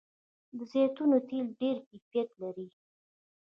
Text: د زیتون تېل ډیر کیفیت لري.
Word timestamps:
د 0.57 0.59
زیتون 0.71 1.11
تېل 1.29 1.47
ډیر 1.59 1.77
کیفیت 1.89 2.29
لري. 2.41 2.67